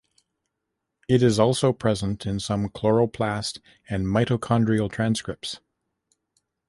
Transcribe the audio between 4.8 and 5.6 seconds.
transcripts.